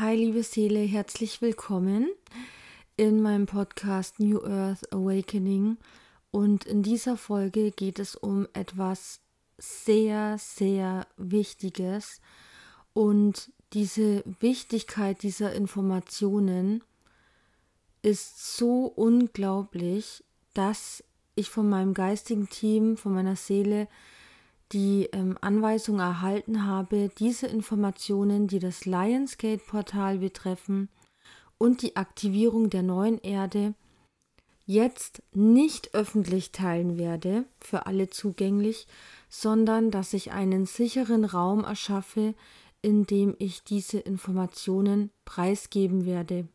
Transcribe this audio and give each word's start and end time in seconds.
Hi, 0.00 0.14
liebe 0.14 0.44
Seele, 0.44 0.78
herzlich 0.78 1.42
willkommen 1.42 2.08
in 2.96 3.20
meinem 3.20 3.46
Podcast 3.46 4.20
New 4.20 4.40
Earth 4.44 4.92
Awakening. 4.92 5.76
Und 6.30 6.66
in 6.66 6.84
dieser 6.84 7.16
Folge 7.16 7.72
geht 7.72 7.98
es 7.98 8.14
um 8.14 8.46
etwas 8.52 9.18
sehr, 9.56 10.36
sehr 10.38 11.04
Wichtiges. 11.16 12.20
Und 12.92 13.50
diese 13.72 14.22
Wichtigkeit 14.38 15.24
dieser 15.24 15.52
Informationen 15.52 16.84
ist 18.00 18.56
so 18.56 18.84
unglaublich, 18.84 20.22
dass 20.54 21.02
ich 21.34 21.50
von 21.50 21.68
meinem 21.68 21.92
geistigen 21.92 22.48
Team, 22.48 22.96
von 22.96 23.14
meiner 23.14 23.34
Seele, 23.34 23.88
die 24.72 25.08
ähm, 25.12 25.38
Anweisung 25.40 25.98
erhalten 25.98 26.66
habe, 26.66 27.10
diese 27.18 27.46
Informationen, 27.46 28.48
die 28.48 28.58
das 28.58 28.84
Lionsgate-Portal 28.84 30.18
betreffen 30.18 30.88
und 31.56 31.82
die 31.82 31.96
Aktivierung 31.96 32.70
der 32.70 32.82
neuen 32.82 33.18
Erde, 33.18 33.74
jetzt 34.66 35.22
nicht 35.32 35.94
öffentlich 35.94 36.52
teilen 36.52 36.98
werde, 36.98 37.46
für 37.58 37.86
alle 37.86 38.10
zugänglich, 38.10 38.86
sondern 39.30 39.90
dass 39.90 40.12
ich 40.12 40.32
einen 40.32 40.66
sicheren 40.66 41.24
Raum 41.24 41.64
erschaffe, 41.64 42.34
in 42.82 43.04
dem 43.06 43.34
ich 43.38 43.64
diese 43.64 43.98
Informationen 43.98 45.10
preisgeben 45.24 46.04
werde. 46.04 46.46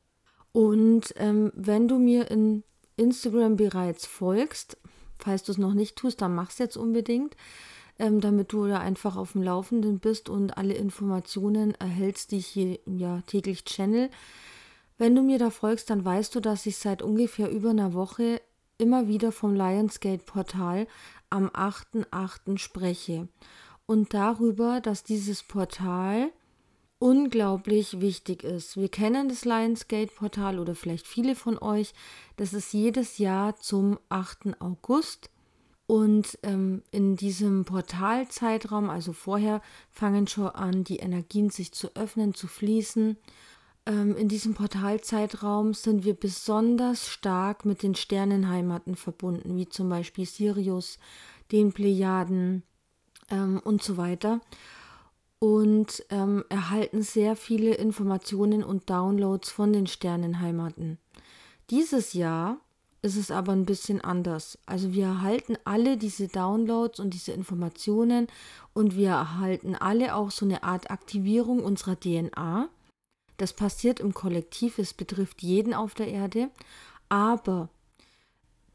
Und 0.52 1.16
ähm, 1.18 1.52
wenn 1.56 1.88
du 1.88 1.98
mir 1.98 2.30
in 2.30 2.64
Instagram 2.98 3.56
bereits 3.56 4.06
folgst, 4.06 4.78
falls 5.18 5.44
du 5.44 5.52
es 5.52 5.58
noch 5.58 5.74
nicht 5.74 5.96
tust, 5.96 6.22
dann 6.22 6.36
mach 6.36 6.52
es 6.52 6.60
jetzt 6.60 6.78
unbedingt 6.78 7.36
ähm, 8.00 8.22
damit 8.22 8.54
du 8.54 8.68
da 8.68 8.80
einfach 8.80 9.16
auf 9.16 9.34
dem 9.34 9.44
Laufenden 9.44 10.00
bist 10.00 10.30
und 10.30 10.58
alle 10.58 10.74
Informationen 10.74 11.76
erhältst, 11.76 12.32
die 12.32 12.38
ich 12.38 12.48
hier 12.48 12.80
ja, 12.86 13.22
täglich 13.28 13.66
channel. 13.66 14.10
Wenn 14.98 15.16
du 15.16 15.22
mir 15.22 15.40
da 15.40 15.50
folgst, 15.50 15.90
dann 15.90 16.06
weißt 16.06 16.36
du, 16.36 16.40
dass 16.40 16.66
ich 16.66 16.78
seit 16.78 17.02
ungefähr 17.02 17.50
über 17.50 17.72
einer 17.72 17.94
Woche 17.94 18.42
immer 18.78 19.08
wieder 19.08 19.32
vom 19.32 19.54
Lionsgate 19.54 20.24
Portal 20.24 20.88
am 21.30 21.48
8.8. 21.50 22.58
spreche 22.58 23.28
und 23.86 24.14
darüber, 24.14 24.82
dass 24.82 25.04
dieses 25.04 25.44
Portal 25.44 26.32
unglaublich 27.00 28.00
wichtig 28.00 28.44
ist. 28.44 28.78
Wir 28.78 28.88
kennen 28.88 29.28
das 29.28 29.44
Lionsgate 29.44 30.14
Portal 30.14 30.58
oder 30.58 30.74
vielleicht 30.74 31.06
viele 31.06 31.36
von 31.36 31.58
euch. 31.58 31.94
Das 32.38 32.54
ist 32.54 32.72
jedes 32.72 33.18
Jahr 33.18 33.58
zum 33.58 34.00
8. 34.08 34.62
August 34.62 35.30
und 35.86 36.40
ähm, 36.44 36.82
in 36.92 37.16
diesem 37.16 37.66
Portalzeitraum, 37.66 38.90
also 38.90 39.12
vorher, 39.12 39.62
fangen 39.90 40.28
schon 40.28 40.48
an, 40.48 40.84
die 40.84 40.98
Energien 40.98 41.50
sich 41.50 41.74
zu 41.74 41.96
öffnen, 41.96 42.34
zu 42.34 42.48
fließen. 42.48 43.18
Ähm, 43.86 44.16
in 44.16 44.30
diesem 44.30 44.54
Portalzeitraum 44.54 45.74
sind 45.74 46.06
wir 46.06 46.14
besonders 46.14 47.10
stark 47.10 47.66
mit 47.66 47.84
den 47.84 47.96
Sternenheimaten 47.96 48.96
verbunden, 48.96 49.58
wie 49.58 49.68
zum 49.68 49.90
Beispiel 49.90 50.26
Sirius, 50.26 51.00
den 51.52 51.74
Plejaden 51.74 52.64
ähm, 53.30 53.60
und 53.64 53.84
so 53.84 53.98
weiter. 53.98 54.40
Und 55.40 56.06
ähm, 56.10 56.46
erhalten 56.48 57.02
sehr 57.02 57.36
viele 57.36 57.74
Informationen 57.74 58.64
und 58.64 58.90
Downloads 58.90 59.52
von 59.52 59.74
den 59.74 59.88
Sternenheimaten. 59.88 60.98
Dieses 61.70 62.14
Jahr 62.14 62.63
ist 63.04 63.18
es 63.18 63.32
aber 63.32 63.52
ein 63.52 63.66
bisschen 63.66 64.02
anders. 64.02 64.58
Also 64.66 64.94
wir 64.94 65.06
erhalten 65.06 65.58
alle 65.66 65.98
diese 65.98 66.30
Downloads 66.30 67.00
und 67.02 67.14
diese 67.14 67.34
Informationen 67.34 68.28
und 68.74 68.96
wir 68.96 69.10
erhalten 69.10 69.76
alle 69.76 70.16
auch 70.16 70.32
so 70.32 70.46
eine 70.46 70.64
Art 70.64 70.90
Aktivierung 70.90 71.64
unserer 71.64 72.00
DNA. 72.00 72.70
Das 73.38 73.52
passiert 73.52 74.00
im 74.00 74.14
Kollektiv, 74.14 74.80
es 74.80 74.94
betrifft 74.94 75.44
jeden 75.44 75.74
auf 75.74 75.94
der 75.96 76.08
Erde. 76.08 76.50
Aber 77.10 77.68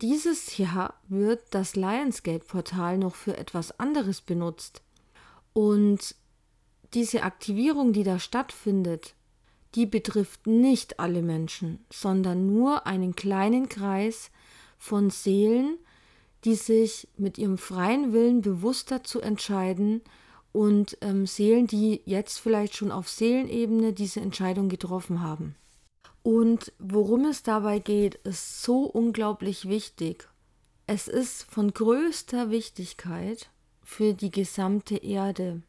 dieses 0.03 0.59
Jahr 0.59 0.95
wird 1.09 1.43
das 1.51 1.75
Lionsgate-Portal 1.75 2.99
noch 2.99 3.15
für 3.15 3.37
etwas 3.37 3.81
anderes 3.81 4.21
benutzt. 4.21 4.83
Und 5.55 6.15
diese 6.93 7.23
Aktivierung, 7.23 7.95
die 7.95 8.05
da 8.05 8.19
stattfindet, 8.19 9.15
die 9.75 9.87
betrifft 9.87 10.47
nicht 10.47 10.99
alle 10.99 11.23
Menschen, 11.23 11.85
sondern 11.93 12.47
nur 12.47 12.87
einen 12.87 13.15
kleinen 13.15 13.69
Kreis 13.69 14.31
von 14.79 15.11
Seelen, 15.11 15.79
die 16.45 16.55
sich 16.55 17.09
mit 17.17 17.39
ihrem 17.39 17.59
freien 17.59 18.13
Willen 18.13 18.43
bewusster 18.43 19.03
zu 19.03 19.21
entscheiden 19.21 20.03
und 20.53 20.97
ähm, 21.01 21.27
Seelen, 21.27 21.67
die 21.67 22.01
jetzt 22.05 22.39
vielleicht 22.39 22.77
schon 22.77 22.91
auf 22.91 23.09
Seelenebene 23.09 23.93
diese 23.93 24.21
Entscheidung 24.21 24.69
getroffen 24.69 25.23
haben. 25.23 25.57
Und 26.23 26.73
worum 26.79 27.25
es 27.25 27.43
dabei 27.43 27.79
geht, 27.79 28.17
ist 28.17 28.63
so 28.63 28.85
unglaublich 28.85 29.69
wichtig. 29.69 30.29
Es 30.87 31.09
ist 31.09 31.43
von 31.45 31.73
größter 31.73 32.51
Wichtigkeit 32.51 33.51
für 33.83 34.15
die 34.15 34.31
gesamte 34.31 34.97
Erde. 34.97 35.63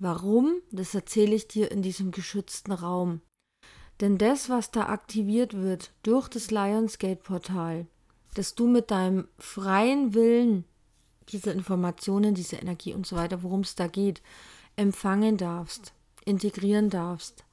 Warum? 0.00 0.62
Das 0.72 0.94
erzähle 0.94 1.34
ich 1.34 1.46
dir 1.46 1.70
in 1.70 1.82
diesem 1.82 2.10
geschützten 2.10 2.72
Raum. 2.72 3.20
Denn 4.00 4.16
das, 4.16 4.48
was 4.48 4.70
da 4.70 4.86
aktiviert 4.86 5.52
wird 5.52 5.92
durch 6.02 6.26
das 6.28 6.50
Lionsgate-Portal, 6.50 7.86
dass 8.34 8.54
du 8.54 8.66
mit 8.66 8.90
deinem 8.90 9.28
freien 9.38 10.14
Willen 10.14 10.64
diese 11.28 11.50
Informationen, 11.50 12.34
diese 12.34 12.56
Energie 12.56 12.94
und 12.94 13.06
so 13.06 13.16
weiter, 13.16 13.42
worum 13.42 13.60
es 13.60 13.74
da 13.74 13.88
geht, 13.88 14.22
empfangen 14.74 15.36
darfst, 15.36 15.92
integrieren 16.24 16.88
darfst, 16.88 17.44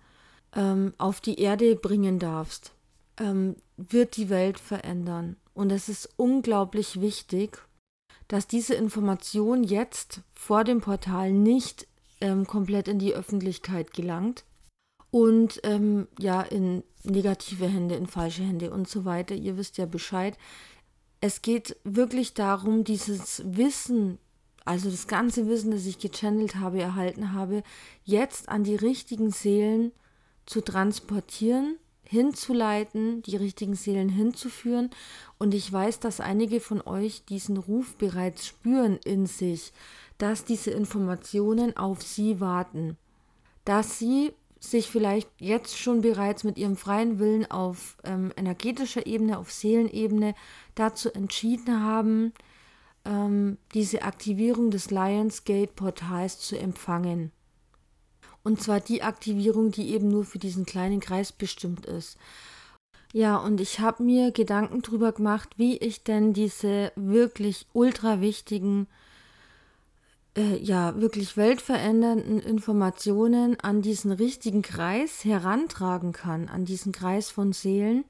ähm, 0.55 0.93
auf 0.97 1.19
die 1.19 1.41
Erde 1.41 1.75
bringen 1.75 2.17
darfst, 2.17 2.71
ähm, 3.19 3.57
wird 3.75 4.15
die 4.15 4.29
Welt 4.29 4.57
verändern. 4.57 5.35
Und 5.53 5.69
es 5.69 5.89
ist 5.89 6.09
unglaublich 6.15 7.01
wichtig, 7.01 7.61
dass 8.29 8.47
diese 8.47 8.73
Information 8.73 9.65
jetzt 9.65 10.21
vor 10.33 10.63
dem 10.63 10.79
Portal 10.79 11.33
nicht 11.33 11.87
ähm, 12.21 12.45
komplett 12.45 12.87
in 12.87 12.99
die 12.99 13.13
Öffentlichkeit 13.13 13.93
gelangt 13.93 14.43
und 15.11 15.59
ähm, 15.63 16.07
ja 16.19 16.41
in 16.41 16.83
negative 17.03 17.67
Hände, 17.67 17.95
in 17.95 18.07
falsche 18.07 18.43
Hände 18.43 18.71
und 18.71 18.87
so 18.87 19.05
weiter. 19.05 19.35
Ihr 19.35 19.57
wisst 19.57 19.77
ja 19.77 19.85
Bescheid. 19.85 20.37
Es 21.21 21.41
geht 21.41 21.77
wirklich 21.83 22.33
darum, 22.33 22.83
dieses 22.83 23.41
Wissen, 23.45 24.19
also 24.65 24.89
das 24.89 25.07
ganze 25.07 25.47
Wissen, 25.47 25.71
das 25.71 25.85
ich 25.85 25.99
gechannelt 25.99 26.55
habe, 26.55 26.81
erhalten 26.81 27.33
habe, 27.33 27.63
jetzt 28.03 28.49
an 28.49 28.63
die 28.63 28.75
richtigen 28.75 29.31
Seelen 29.31 29.91
zu 30.45 30.61
transportieren, 30.61 31.77
hinzuleiten, 32.03 33.21
die 33.23 33.35
richtigen 33.35 33.75
Seelen 33.75 34.09
hinzuführen. 34.09 34.89
Und 35.37 35.53
ich 35.53 35.71
weiß, 35.71 35.99
dass 35.99 36.19
einige 36.19 36.59
von 36.59 36.81
euch 36.81 37.25
diesen 37.25 37.57
Ruf 37.57 37.95
bereits 37.95 38.45
spüren 38.45 38.97
in 39.03 39.25
sich 39.25 39.73
dass 40.17 40.45
diese 40.45 40.71
Informationen 40.71 41.75
auf 41.77 42.01
sie 42.01 42.39
warten, 42.39 42.97
dass 43.65 43.99
sie 43.99 44.33
sich 44.59 44.89
vielleicht 44.89 45.29
jetzt 45.39 45.77
schon 45.77 46.01
bereits 46.01 46.43
mit 46.43 46.57
ihrem 46.57 46.77
freien 46.77 47.19
Willen 47.19 47.49
auf 47.49 47.97
ähm, 48.03 48.31
energetischer 48.35 49.05
Ebene, 49.05 49.37
auf 49.37 49.51
Seelenebene 49.51 50.33
dazu 50.73 51.13
entschieden 51.13 51.83
haben, 51.83 52.33
ähm, 53.05 53.57
diese 53.73 54.01
Aktivierung 54.01 54.71
des 54.71 54.89
Lionsgate-Portals 54.89 56.39
zu 56.39 56.57
empfangen. 56.57 57.31
Und 58.43 58.61
zwar 58.61 58.79
die 58.79 59.03
Aktivierung, 59.03 59.71
die 59.71 59.93
eben 59.93 60.09
nur 60.09 60.25
für 60.25 60.39
diesen 60.39 60.65
kleinen 60.65 60.99
Kreis 60.99 61.31
bestimmt 61.31 61.85
ist. 61.85 62.17
Ja, 63.13 63.37
und 63.37 63.61
ich 63.61 63.79
habe 63.79 64.03
mir 64.03 64.31
Gedanken 64.31 64.81
darüber 64.81 65.11
gemacht, 65.11 65.49
wie 65.57 65.77
ich 65.77 66.03
denn 66.03 66.33
diese 66.33 66.91
wirklich 66.95 67.67
ultra 67.73 68.21
wichtigen 68.21 68.87
äh, 70.37 70.57
ja 70.57 70.99
wirklich 71.01 71.35
weltverändernden 71.35 72.39
Informationen 72.39 73.59
an 73.59 73.81
diesen 73.81 74.11
richtigen 74.11 74.61
Kreis 74.61 75.25
herantragen 75.25 76.13
kann, 76.13 76.47
an 76.47 76.63
diesen 76.63 76.91
Kreis 76.91 77.29
von 77.31 77.51
Seelen, 77.51 78.05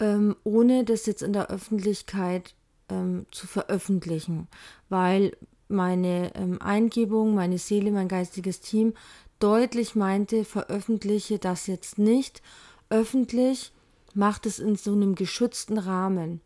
ähm, 0.00 0.36
ohne 0.44 0.84
das 0.84 1.06
jetzt 1.06 1.22
in 1.22 1.32
der 1.32 1.48
Öffentlichkeit 1.48 2.54
ähm, 2.90 3.26
zu 3.30 3.46
veröffentlichen, 3.46 4.48
weil 4.88 5.36
meine 5.68 6.34
ähm, 6.34 6.60
Eingebung, 6.60 7.34
meine 7.34 7.58
Seele, 7.58 7.92
mein 7.92 8.08
geistiges 8.08 8.60
Team 8.60 8.94
deutlich 9.38 9.94
meinte, 9.94 10.44
veröffentliche 10.44 11.38
das 11.38 11.66
jetzt 11.66 11.98
nicht 11.98 12.42
öffentlich, 12.90 13.72
macht 14.14 14.46
es 14.46 14.58
in 14.58 14.76
so 14.76 14.92
einem 14.92 15.14
geschützten 15.14 15.78
Rahmen. 15.78 16.40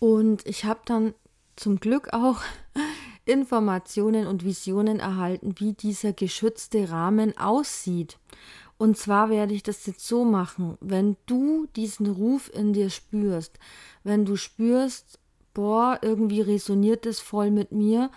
Und 0.00 0.46
ich 0.46 0.64
habe 0.64 0.80
dann 0.86 1.14
zum 1.56 1.78
Glück 1.78 2.12
auch 2.12 2.40
Informationen 3.28 4.26
und 4.26 4.44
Visionen 4.44 5.00
erhalten, 5.00 5.54
wie 5.58 5.74
dieser 5.74 6.12
geschützte 6.12 6.90
Rahmen 6.90 7.36
aussieht. 7.36 8.18
Und 8.78 8.96
zwar 8.96 9.28
werde 9.28 9.54
ich 9.54 9.62
das 9.62 9.84
jetzt 9.86 10.06
so 10.06 10.24
machen, 10.24 10.78
wenn 10.80 11.16
du 11.26 11.66
diesen 11.76 12.06
Ruf 12.06 12.50
in 12.54 12.72
dir 12.72 12.90
spürst, 12.90 13.58
wenn 14.02 14.24
du 14.24 14.36
spürst, 14.36 15.18
boah, 15.52 15.98
irgendwie 16.00 16.40
resoniert 16.40 17.04
es 17.04 17.20
voll 17.20 17.50
mit 17.50 17.72
mir, 17.72 18.10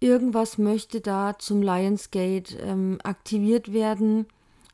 irgendwas 0.00 0.58
möchte 0.58 1.00
da 1.00 1.38
zum 1.38 1.60
Lionsgate 1.60 2.56
ähm, 2.58 2.98
aktiviert 3.02 3.72
werden, 3.72 4.26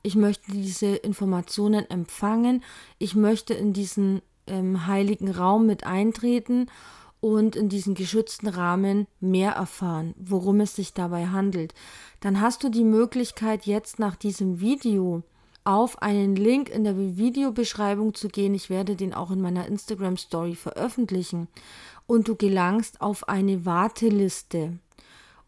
ich 0.03 0.17
möchte 0.17 0.53
diese 0.53 0.95
Informationen 0.97 1.89
empfangen, 1.89 2.63
ich 2.99 3.15
möchte 3.15 3.55
in 3.55 3.73
diesen 3.73 4.21
ähm, 4.47 4.87
heiligen 4.87 5.31
Raum 5.31 5.67
mit 5.67 5.85
eintreten 5.85 6.67
und 7.23 7.55
in 7.55 7.69
diesen 7.69 7.95
geschützten 7.95 8.49
Rahmen 8.49 9.07
mehr 9.21 9.53
erfahren, 9.53 10.13
worum 10.19 10.61
es 10.61 10.75
sich 10.75 10.93
dabei 10.93 11.29
handelt, 11.29 11.73
dann 12.21 12.41
hast 12.41 12.65
du 12.65 12.69
die 12.69 12.83
Möglichkeit 12.85 13.65
jetzt 13.65 14.01
nach 14.01 14.17
diesem 14.17 14.61
Video 14.61 15.23
auf 15.63 16.03
einen 16.03 16.35
Link 16.35 16.69
in 16.69 16.83
der 16.83 16.99
Videobeschreibung 16.99 18.15
zu 18.15 18.29
gehen. 18.29 18.55
Ich 18.55 18.71
werde 18.71 18.97
den 18.97 19.15
auch 19.15 19.31
in 19.31 19.41
meiner 19.41 19.69
Instagram 19.69 20.17
Story 20.17 20.57
veröffentlichen. 20.57 21.47
Und 22.09 22.27
du 22.27 22.35
gelangst 22.35 23.01
auf 23.01 23.29
eine 23.29 23.65
Warteliste. 23.65 24.79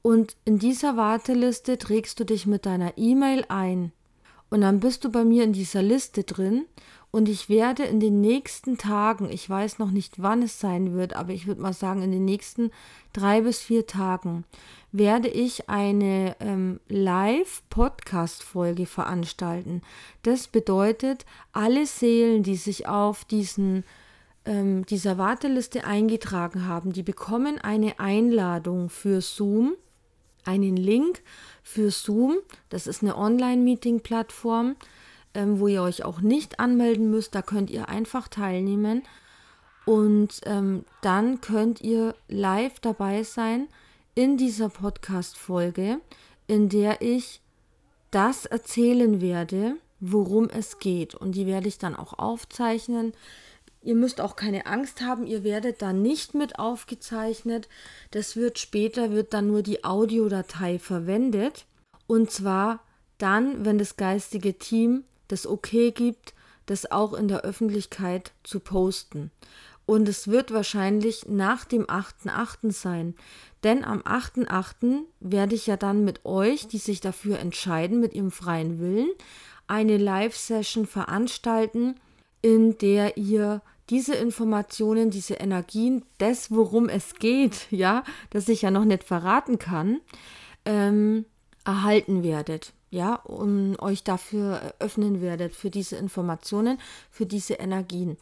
Und 0.00 0.36
in 0.44 0.60
dieser 0.60 0.96
Warteliste 0.96 1.76
trägst 1.76 2.20
du 2.20 2.24
dich 2.24 2.46
mit 2.46 2.66
deiner 2.66 2.96
E-Mail 2.96 3.44
ein. 3.48 3.90
Und 4.48 4.60
dann 4.60 4.78
bist 4.78 5.04
du 5.04 5.10
bei 5.10 5.24
mir 5.24 5.42
in 5.42 5.52
dieser 5.52 5.82
Liste 5.82 6.22
drin 6.22 6.66
und 7.14 7.28
ich 7.28 7.49
werde 7.49 7.84
in 7.84 8.00
den 8.00 8.20
nächsten 8.20 8.76
Tagen, 8.76 9.31
ich 9.31 9.49
weiß 9.49 9.78
noch 9.78 9.93
nicht, 9.93 10.20
wann 10.20 10.43
es 10.43 10.58
sein 10.58 10.94
wird, 10.94 11.14
aber 11.14 11.32
ich 11.32 11.46
würde 11.46 11.61
mal 11.61 11.72
sagen, 11.72 12.02
in 12.02 12.11
den 12.11 12.25
nächsten 12.25 12.72
drei 13.12 13.43
bis 13.43 13.61
vier 13.61 13.87
Tagen 13.87 14.43
werde 14.90 15.28
ich 15.28 15.69
eine 15.69 16.34
ähm, 16.40 16.81
Live-Podcast-Folge 16.88 18.87
veranstalten. 18.87 19.82
Das 20.25 20.49
bedeutet, 20.49 21.25
alle 21.52 21.87
Seelen, 21.87 22.43
die 22.43 22.56
sich 22.56 22.88
auf 22.88 23.25
diesen 23.25 23.84
ähm, 24.44 24.84
dieser 24.84 25.17
Warteliste 25.17 25.84
eingetragen 25.84 26.67
haben, 26.67 26.93
die 26.93 27.05
bekommen 27.05 27.60
eine 27.60 28.00
Einladung 28.00 28.90
für 28.90 29.20
Zoom, 29.20 29.75
einen 30.44 30.76
Link 30.76 31.22
für 31.62 31.93
Zoom. 31.93 32.38
Das 32.70 32.88
ist 32.88 33.05
eine 33.05 33.17
Online-Meeting-Plattform 33.17 34.75
ähm, 35.34 35.60
wo 35.60 35.69
ihr 35.69 35.82
euch 35.82 36.04
auch 36.04 36.20
nicht 36.20 36.60
anmelden 36.60 37.10
müsst. 37.10 37.34
Da 37.34 37.42
könnt 37.42 37.70
ihr 37.70 37.88
einfach 37.88 38.28
teilnehmen. 38.28 39.02
Und 39.84 40.40
ähm, 40.44 40.84
dann 41.02 41.40
könnt 41.40 41.81
ihr 41.82 42.14
live 42.28 42.81
dabei 42.81 43.22
sein 43.22 43.69
in 44.14 44.36
dieser 44.36 44.69
Podcast-Folge, 44.69 46.00
in 46.46 46.69
der 46.69 47.02
ich 47.02 47.40
das 48.10 48.46
erzählen 48.46 49.20
werde, 49.20 49.76
worum 50.00 50.48
es 50.48 50.78
geht. 50.78 51.14
Und 51.14 51.32
die 51.32 51.46
werde 51.46 51.69
ich 51.69 51.78
dann 51.78 51.96
auch 51.96 52.19
aufzeichnen. 52.19 53.12
Ihr 53.82 53.94
müsst 53.94 54.20
auch 54.20 54.36
keine 54.36 54.64
Angst 54.66 55.02
haben, 55.02 55.26
ihr 55.26 55.44
werdet 55.44 55.82
dann 55.82 56.00
nicht 56.00 56.34
mit 56.34 56.58
aufgezeichnet. 56.58 57.69
Das 58.12 58.36
wird 58.36 58.58
später, 58.58 59.10
wird 59.10 59.34
dann 59.34 59.48
nur 59.48 59.62
die 59.62 59.84
Audiodatei 59.84 60.78
verwendet. 60.78 61.66
Und 62.06 62.31
zwar 62.31 62.81
dann, 63.19 63.64
wenn 63.64 63.76
das 63.76 63.96
geistige 63.96 64.56
Team 64.58 65.04
das 65.34 65.48
okay 65.48 65.90
gibt, 65.90 66.32
das 66.66 66.92
auch 66.92 67.12
in 67.12 67.26
der 67.26 67.40
Öffentlichkeit 67.40 68.31
zu 68.44 68.60
posten. 68.60 69.32
Und 69.84 70.08
es 70.08 70.28
wird 70.28 70.52
wahrscheinlich 70.52 71.26
nach 71.28 71.64
dem 71.64 71.86
8.8. 71.86 72.70
sein. 72.70 73.16
Denn 73.64 73.84
am 73.84 74.00
8.8. 74.02 75.00
werde 75.19 75.56
ich 75.56 75.66
ja 75.66 75.76
dann 75.76 76.04
mit 76.04 76.25
euch, 76.25 76.69
die 76.69 76.78
sich 76.78 77.00
dafür 77.00 77.40
entscheiden, 77.40 77.98
mit 77.98 78.14
ihrem 78.14 78.31
freien 78.31 78.78
Willen, 78.78 79.10
eine 79.66 79.96
Live-Session 79.96 80.86
veranstalten, 80.86 81.96
in 82.40 82.78
der 82.78 83.16
ihr 83.16 83.60
diese 83.90 84.14
Informationen, 84.14 85.10
diese 85.10 85.34
Energien, 85.34 86.04
das, 86.19 86.52
worum 86.52 86.88
es 86.88 87.14
geht, 87.14 87.66
ja, 87.70 88.04
das 88.31 88.48
ich 88.48 88.62
ja 88.62 88.70
noch 88.70 88.84
nicht 88.84 89.02
verraten 89.02 89.58
kann, 89.58 90.00
ähm, 90.64 91.25
erhalten 91.64 92.22
werdet 92.22 92.72
ja, 92.94 93.17
und 93.17 93.76
euch 93.81 94.05
dafür 94.05 94.75
öffnen 94.79 95.20
werdet, 95.20 95.55
für 95.55 95.69
diese 95.69 95.96
Informationen, 95.96 96.79
für 97.11 97.26
diese 97.26 97.55
Energien. 97.55 98.17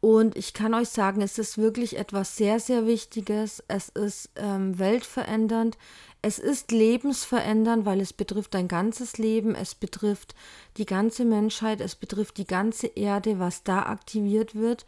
Und 0.00 0.36
ich 0.36 0.52
kann 0.54 0.74
euch 0.74 0.88
sagen, 0.88 1.22
es 1.22 1.38
ist 1.38 1.58
wirklich 1.58 1.96
etwas 1.98 2.36
sehr, 2.36 2.60
sehr 2.60 2.86
Wichtiges. 2.86 3.64
Es 3.68 3.88
ist 3.88 4.30
ähm, 4.36 4.78
weltverändernd. 4.78 5.76
Es 6.22 6.38
ist 6.38 6.70
lebensverändernd, 6.72 7.84
weil 7.84 8.00
es 8.00 8.12
betrifft 8.12 8.54
dein 8.54 8.68
ganzes 8.68 9.18
Leben. 9.18 9.54
Es 9.54 9.74
betrifft 9.74 10.34
die 10.76 10.86
ganze 10.86 11.24
Menschheit. 11.24 11.80
Es 11.80 11.96
betrifft 11.96 12.38
die 12.38 12.46
ganze 12.46 12.88
Erde, 12.88 13.38
was 13.38 13.64
da 13.64 13.84
aktiviert 13.84 14.54
wird. 14.54 14.86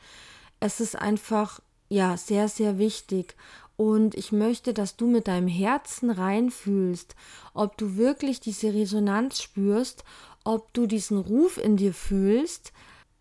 Es 0.60 0.80
ist 0.80 0.96
einfach, 0.96 1.60
ja, 1.88 2.16
sehr, 2.16 2.48
sehr 2.48 2.78
wichtig. 2.78 3.34
Und 3.80 4.14
ich 4.14 4.30
möchte, 4.30 4.74
dass 4.74 4.96
du 4.96 5.06
mit 5.06 5.26
deinem 5.26 5.48
Herzen 5.48 6.10
reinfühlst, 6.10 7.16
ob 7.54 7.78
du 7.78 7.96
wirklich 7.96 8.38
diese 8.38 8.74
Resonanz 8.74 9.40
spürst, 9.40 10.04
ob 10.44 10.70
du 10.74 10.86
diesen 10.86 11.16
Ruf 11.16 11.56
in 11.56 11.78
dir 11.78 11.94
fühlst, 11.94 12.74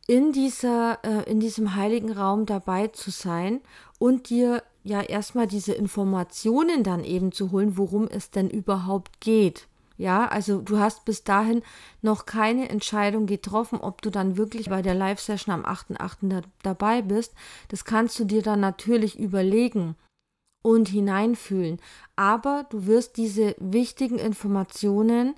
in 0.05 0.33
dieser, 0.33 0.99
äh, 1.05 1.31
in 1.31 1.39
diesem 1.39 1.75
heiligen 1.75 2.11
Raum 2.11 2.45
dabei 2.45 2.87
zu 2.87 3.09
sein 3.09 3.61
und 3.99 4.29
dir 4.29 4.61
ja 4.83 4.99
erstmal 4.99 5.47
diese 5.47 5.71
Informationen 5.71 6.83
dann 6.83 7.05
eben 7.05 7.31
zu 7.31 7.51
holen, 7.51 7.77
worum 7.77 8.09
es 8.09 8.29
denn 8.29 8.49
überhaupt 8.49 9.21
geht. 9.21 9.65
Ja, 9.97 10.27
also 10.27 10.59
du 10.59 10.77
hast 10.77 11.05
bis 11.05 11.23
dahin 11.23 11.61
noch 12.01 12.25
keine 12.25 12.67
Entscheidung 12.67 13.27
getroffen, 13.27 13.79
ob 13.79 14.01
du 14.01 14.09
dann 14.09 14.35
wirklich 14.35 14.69
bei 14.69 14.81
der 14.81 14.93
Live-Session 14.93 15.53
am 15.53 15.63
8.8. 15.63 16.27
Da, 16.27 16.41
dabei 16.63 17.01
bist. 17.01 17.33
Das 17.69 17.85
kannst 17.85 18.19
du 18.19 18.25
dir 18.25 18.41
dann 18.41 18.59
natürlich 18.59 19.17
überlegen 19.17 19.95
und 20.61 20.89
hineinfühlen. 20.89 21.79
Aber 22.15 22.65
du 22.69 22.85
wirst 22.85 23.17
diese 23.17 23.55
wichtigen 23.59 24.19
Informationen 24.19 25.35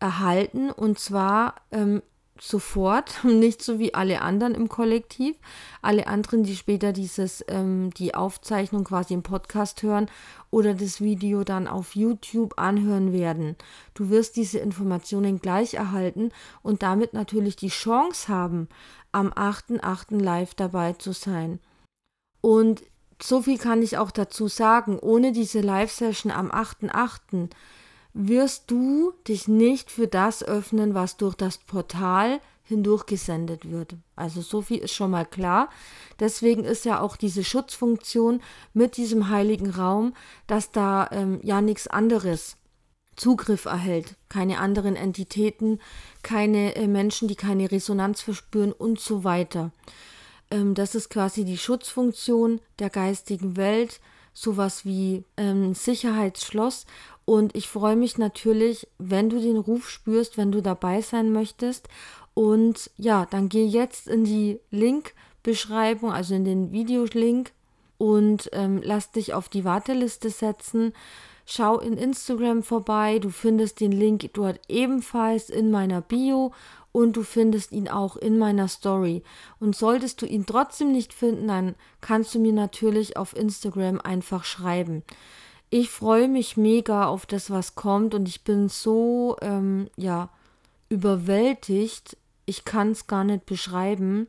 erhalten 0.00 0.70
und 0.70 0.98
zwar 0.98 1.54
ähm, 1.70 2.02
sofort, 2.40 3.22
nicht 3.24 3.62
so 3.62 3.78
wie 3.78 3.94
alle 3.94 4.20
anderen 4.20 4.54
im 4.54 4.68
Kollektiv, 4.68 5.36
alle 5.80 6.06
anderen, 6.06 6.42
die 6.42 6.56
später 6.56 6.92
dieses, 6.92 7.44
ähm, 7.48 7.90
die 7.94 8.14
Aufzeichnung 8.14 8.84
quasi 8.84 9.14
im 9.14 9.22
Podcast 9.22 9.82
hören 9.82 10.10
oder 10.50 10.74
das 10.74 11.00
Video 11.00 11.44
dann 11.44 11.68
auf 11.68 11.94
YouTube 11.94 12.58
anhören 12.58 13.12
werden. 13.12 13.56
Du 13.94 14.10
wirst 14.10 14.36
diese 14.36 14.58
Informationen 14.58 15.40
gleich 15.40 15.74
erhalten 15.74 16.30
und 16.62 16.82
damit 16.82 17.14
natürlich 17.14 17.56
die 17.56 17.68
Chance 17.68 18.28
haben, 18.28 18.68
am 19.12 19.28
8.8. 19.28 20.20
live 20.20 20.54
dabei 20.54 20.94
zu 20.94 21.12
sein. 21.12 21.60
Und 22.40 22.82
so 23.22 23.42
viel 23.42 23.58
kann 23.58 23.82
ich 23.82 23.98
auch 23.98 24.10
dazu 24.10 24.48
sagen, 24.48 24.98
ohne 24.98 25.32
diese 25.32 25.60
Live-Session 25.60 26.32
am 26.32 26.50
8.8. 26.50 27.50
wirst 28.14 28.70
du 28.70 29.12
dich 29.26 29.48
nicht 29.48 29.90
für 29.90 30.06
das 30.06 30.42
öffnen, 30.42 30.94
was 30.94 31.16
durch 31.16 31.34
das 31.34 31.58
Portal 31.58 32.40
hindurch 32.64 33.06
gesendet 33.06 33.70
wird. 33.70 33.96
Also 34.16 34.40
so 34.40 34.62
viel 34.62 34.78
ist 34.78 34.94
schon 34.94 35.10
mal 35.10 35.26
klar. 35.26 35.68
Deswegen 36.20 36.64
ist 36.64 36.84
ja 36.84 37.00
auch 37.00 37.16
diese 37.16 37.44
Schutzfunktion 37.44 38.40
mit 38.72 38.96
diesem 38.96 39.28
heiligen 39.28 39.70
Raum, 39.70 40.14
dass 40.46 40.70
da 40.70 41.08
ähm, 41.12 41.40
ja 41.42 41.60
nichts 41.60 41.86
anderes 41.86 42.56
Zugriff 43.16 43.66
erhält. 43.66 44.16
Keine 44.28 44.58
anderen 44.58 44.96
Entitäten, 44.96 45.80
keine 46.22 46.76
äh, 46.76 46.86
Menschen, 46.86 47.28
die 47.28 47.36
keine 47.36 47.70
Resonanz 47.70 48.22
verspüren 48.22 48.72
und 48.72 49.00
so 49.00 49.24
weiter. 49.24 49.70
Ähm, 50.52 50.74
das 50.74 50.94
ist 50.94 51.08
quasi 51.08 51.44
die 51.44 51.58
Schutzfunktion 51.58 52.60
der 52.78 52.90
geistigen 52.90 53.56
Welt, 53.56 54.00
sowas 54.34 54.84
wie 54.84 55.24
ähm, 55.36 55.74
Sicherheitsschloss. 55.74 56.86
Und 57.24 57.56
ich 57.56 57.68
freue 57.68 57.96
mich 57.96 58.18
natürlich, 58.18 58.86
wenn 58.98 59.30
du 59.30 59.40
den 59.40 59.56
Ruf 59.56 59.88
spürst, 59.88 60.36
wenn 60.36 60.52
du 60.52 60.60
dabei 60.60 61.00
sein 61.00 61.32
möchtest. 61.32 61.88
Und 62.34 62.90
ja, 62.96 63.26
dann 63.26 63.48
geh 63.48 63.64
jetzt 63.64 64.08
in 64.08 64.24
die 64.24 64.60
Link-Beschreibung, 64.70 66.12
also 66.12 66.34
in 66.34 66.44
den 66.44 66.72
Videolink 66.72 67.52
und 67.98 68.50
ähm, 68.52 68.80
lass 68.82 69.12
dich 69.12 69.32
auf 69.32 69.48
die 69.48 69.64
Warteliste 69.64 70.30
setzen. 70.30 70.92
Schau 71.54 71.80
in 71.80 71.98
Instagram 71.98 72.62
vorbei, 72.62 73.18
du 73.18 73.28
findest 73.28 73.80
den 73.80 73.92
Link 73.92 74.30
dort 74.32 74.58
ebenfalls 74.70 75.50
in 75.50 75.70
meiner 75.70 76.00
Bio 76.00 76.54
und 76.92 77.14
du 77.14 77.22
findest 77.22 77.72
ihn 77.72 77.88
auch 77.88 78.16
in 78.16 78.38
meiner 78.38 78.68
Story. 78.68 79.22
Und 79.60 79.76
solltest 79.76 80.22
du 80.22 80.26
ihn 80.26 80.46
trotzdem 80.46 80.92
nicht 80.92 81.12
finden, 81.12 81.48
dann 81.48 81.74
kannst 82.00 82.34
du 82.34 82.38
mir 82.38 82.54
natürlich 82.54 83.18
auf 83.18 83.36
Instagram 83.36 84.00
einfach 84.00 84.44
schreiben. 84.44 85.02
Ich 85.68 85.90
freue 85.90 86.26
mich 86.26 86.56
mega 86.56 87.04
auf 87.04 87.26
das, 87.26 87.50
was 87.50 87.74
kommt 87.74 88.14
und 88.14 88.30
ich 88.30 88.44
bin 88.44 88.70
so, 88.70 89.36
ähm, 89.42 89.90
ja, 89.98 90.30
überwältigt. 90.88 92.16
Ich 92.46 92.64
kann 92.64 92.92
es 92.92 93.06
gar 93.06 93.24
nicht 93.24 93.44
beschreiben. 93.44 94.26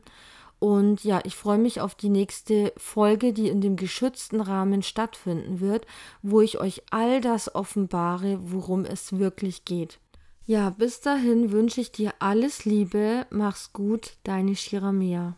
Und 0.58 1.04
ja, 1.04 1.20
ich 1.24 1.36
freue 1.36 1.58
mich 1.58 1.80
auf 1.80 1.94
die 1.94 2.08
nächste 2.08 2.72
Folge, 2.76 3.32
die 3.32 3.48
in 3.48 3.60
dem 3.60 3.76
geschützten 3.76 4.40
Rahmen 4.40 4.82
stattfinden 4.82 5.60
wird, 5.60 5.86
wo 6.22 6.40
ich 6.40 6.58
euch 6.58 6.82
all 6.90 7.20
das 7.20 7.54
offenbare, 7.54 8.38
worum 8.42 8.84
es 8.84 9.18
wirklich 9.18 9.64
geht. 9.64 9.98
Ja, 10.46 10.70
bis 10.70 11.00
dahin 11.00 11.52
wünsche 11.52 11.80
ich 11.80 11.92
dir 11.92 12.12
alles 12.18 12.64
Liebe, 12.64 13.26
mach's 13.30 13.72
gut, 13.72 14.18
deine 14.24 14.56
Shiramea. 14.56 15.36